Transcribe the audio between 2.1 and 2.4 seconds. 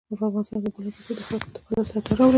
لري.